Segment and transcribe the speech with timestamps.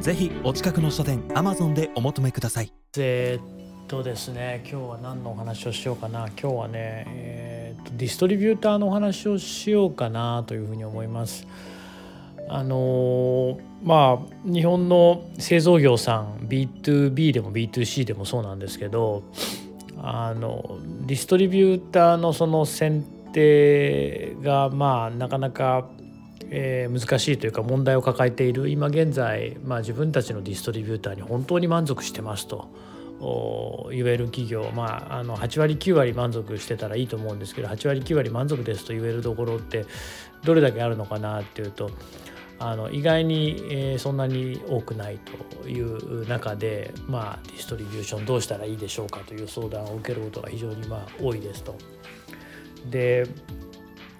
[0.00, 2.72] ぜひお近くの書店アマゾンでお求めください。
[2.96, 6.28] えー、っとですね今日は何のお話をしようかな。
[6.40, 11.46] 今日はね、えー、っとディストリビューターのお話をしようかなというふうに思います。
[12.48, 19.22] あのー、まあ日本の製造業さん B2B でも B2C でもそうなんですけど
[19.98, 25.88] あのディストリビューターのその選定がまあなかなか、
[26.50, 32.68] えー、難しいというか問題を抱えている今現在、まあ、自分たちのディストリビューターに本当に満足してますと
[33.92, 39.84] 言える企業、まあ、あの8割9割満足してたらいいと思うんですけど8割9割満足ですと言えるところって
[40.42, 41.90] どれだけあるのかなっていうと
[42.58, 45.18] あの意外に、え、そんなに多くない
[45.62, 51.74] という中で、まあ、ディストリビューションどうしたらいいでしょうかという相談を受けることが非常にまあ多いですと。
[52.90, 53.26] で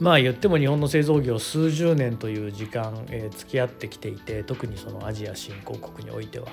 [0.00, 6.48] まあ言っても日本の製造業数十年という時間、えー、付き合ってきていて特にそのアジア新興国においては。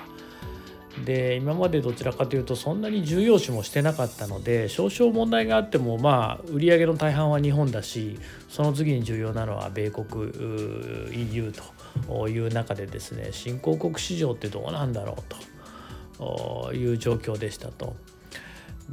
[1.04, 8.18] で今までどちらかというとそんなに重要視もしてなかったので少々問題があってもまあ売り上げの大半は日本だし
[8.48, 10.24] その次に重要なのは米国
[11.12, 11.52] EU
[12.06, 17.94] という中でですね新興国市場ってどうなんだろうという状況でしたと。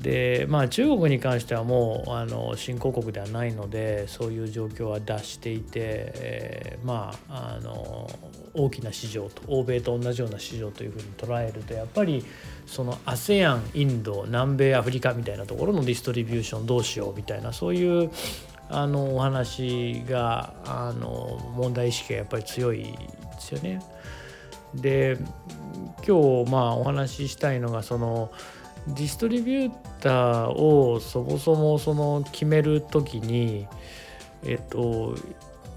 [0.01, 8.09] でまあ中国に関してはもうあの新興国ではないのでそういう状況は脱していて、えー、まああの
[8.53, 12.23] 大きな市場と欧米と同じような市場というふうに捉えるとやっぱり
[12.65, 18.11] その ASEAN インド南米アフリカみたいなところのディストリビューションどうしようみたいなそういう
[18.69, 22.91] あのお話があの問題意識がやっぱり強いで
[23.39, 23.81] すよね。
[24.75, 25.17] で
[26.05, 28.31] 今日まあお話ししたいのがその
[28.87, 33.67] ディストリビューターをそもそもその決める時に
[34.43, 35.15] えっと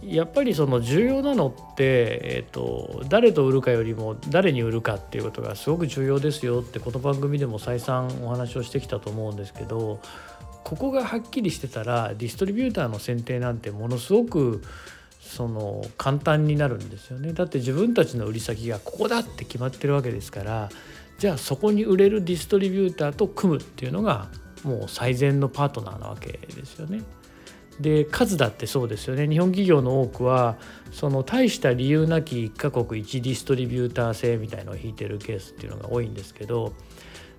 [0.03, 10.01] やっぱりその重要なのって、えっと、誰と売るかよりも誰に売るかっていうことがすごく重要ですよってこの番組でも再三お話をしてきたと思うんですけど
[10.65, 14.63] ここがはっきりしてたらディストリビューターの選定なんてものすごく
[15.21, 17.33] その簡単になるんですよね。
[17.33, 20.71] だって自分たちの売り先がここだって決まってるわけですから
[21.21, 24.29] じゃあそこに売れるディストリビューターと組むっていうのが
[24.65, 27.03] もう最善のパートナーなわけですよね。
[27.79, 30.57] で数だってそうですよね日本企業の多くは
[30.93, 36.75] その大した理由なき1カ国1ディストリビューター制みたいのを引いてるケースっていうのが多いんですけど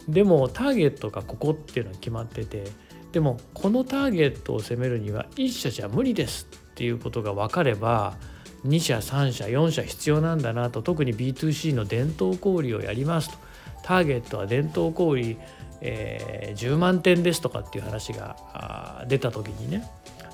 [0.08, 2.72] でもターゲットがここっていうのは決まってて
[3.12, 8.18] でもこのターゲットを攻めるには1社じゃ無理ですっていうことが分かれば
[8.66, 13.51] 2社3社4社必要なんだなと特に B2C の伝統小売をやりますと
[13.84, 15.38] ターゲットは伝統小売、
[15.82, 19.84] えー、10万点ですとかっていう話が出た時にね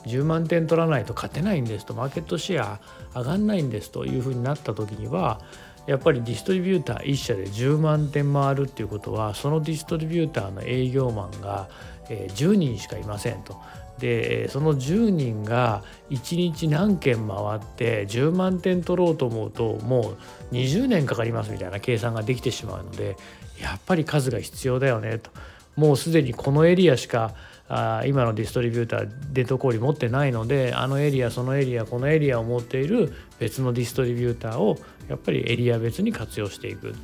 [0.06, 2.80] 10万点取らないと勝てないんですとマーケットシェア
[3.20, 5.42] 上がんないんですというふうになった時には
[5.86, 11.70] やっぱりディストリビューター1社で10万点回るっていうことはそのディストリビューターの営業マンが
[12.10, 13.58] 10人しかいませんと。
[14.00, 20.16] でその10人が1日何件回って10万点取ろうと思うとも
[20.52, 23.18] う20年かかりますみたいな計算ができてしまうので
[23.62, 25.32] やっぱり数が必要だよねと。
[25.76, 27.36] もうすでにこのエリアしか
[27.70, 36.96] あ今のディストリビューターデトコーリ持ってないのであのエリアそのエリアこのエリアを持っている別のディストリビューターをやっぱりエリア別に活用していく。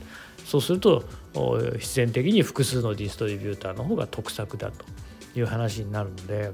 [0.45, 1.03] そうすると
[1.79, 4.85] 必然的に複数のディストリビューターの方が得策だと
[5.39, 6.51] いう話になるので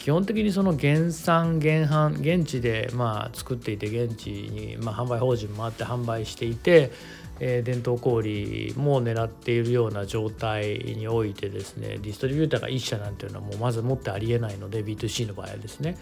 [0.00, 6.90] 基本的にその原産原販現地でまあ作っていて現地にま販売法人もあって販売していて
[7.40, 15.96] え伝統小売も狙っているような状態においてですねディストリビューターが1社なんていうのはもうまず持ってありえないので B2C の場合はですね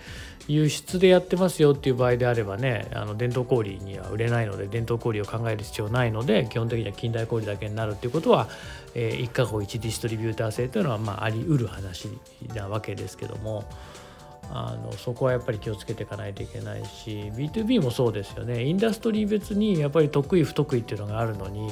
[0.49, 8.49] 輸出でやってますよっていう場合であればねあの伝統小売には売れないので伝統小売を考える必要ないので基本的には近代小売だけになるっていうことは、
[8.95, 12.09] えー、1か国1ディストリビューター制というのはまああり得る話
[12.55, 13.65] なわけですけども。
[14.51, 18.65] あのそこはやっぱり気をつけていかないといけないし B2B もそうですよね。
[18.65, 21.71] インダストリー別にやっぱり得意不得意っていうのがあるのに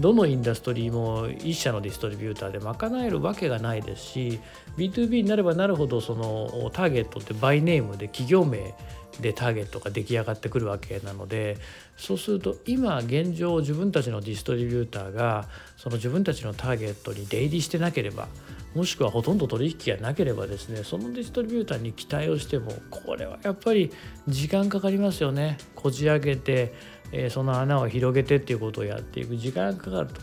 [0.00, 4.40] どのインダストリーも1社のディストリビューターで賄えるわけがないですし
[4.76, 8.74] B2B になればなるほどそのターゲットってバイネームで企業名
[9.20, 11.58] でターゲットが出来上がってくるわけなので
[11.96, 18.28] そうすると今現状自分たちのディストリビューターがその自分たちのターゲットに出入りしてなければ
[18.74, 23.90] もしくはほとんど取引がなければですねそのディストリビューターに期待をしてもこれはやっぱり
[24.28, 25.56] 時間かかりますよね。
[25.74, 26.74] こじ開けて、
[27.12, 29.36] え、その穴を広げてっていうことをやっていく。
[29.36, 30.20] 時間がかかると。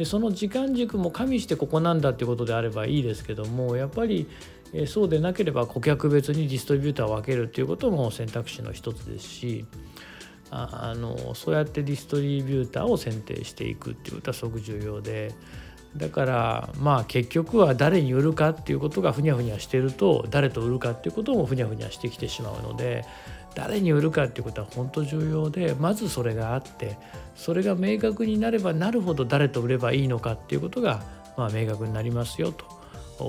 [0.00, 4.26] でその時間軸も加味してここなんだっていうことであればいいですけどもやっぱり
[4.86, 9.66] そうでなければ顧客別にディストリビューターを分けるっていうことも選択肢の一つですし
[10.50, 15.34] あのそうやってディストリビューターを選定していくっていうことはすごく重要で
[15.94, 23.04] だからまあ結局は誰に売るかっていうことがふにゃふにゃしてると誰と売るかっていうこともふにゃふにゃしてきてしまうので
[23.54, 26.96] 誰に売るかっていうことは本当重要でまずそれがあって
[27.34, 31.02] それが明確になればなるほど誰と売ればいいのかっていうことが
[31.36, 32.80] まあ明確になりますよと。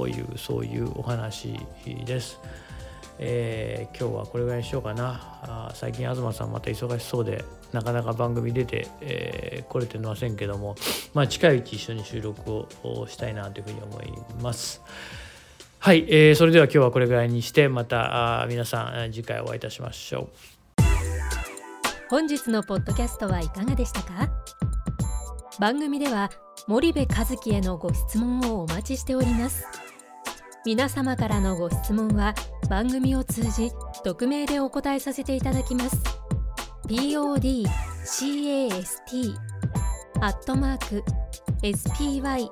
[0.08, 1.54] いうそういうお話
[2.06, 2.40] です。
[3.20, 10.76] えー、今日はこれぐらいにしようかなあ最近東さんまた忙しそうでなかなか番組出て、えー、来れてませんけども、
[11.14, 14.82] まあ、近いうち一緒に収録をしたいなというふうに思います
[15.84, 20.28] はい、えー、それでは今日はこれぐらいにしてまたあ皆さん次回お会いいたしましょう。
[22.08, 24.30] 本日のポッドキャストはいかがでしたか？
[25.60, 26.30] 番組では
[26.68, 29.66] 森部和樹へのご質問をお待ちしております。
[30.68, 32.36] 皆様からのご質問は
[32.70, 33.72] 番組を通じ
[34.04, 35.98] 匿名でお答えさせていただきます。
[36.88, 39.36] podcast
[40.22, 41.04] アットマーク
[41.64, 42.52] spyder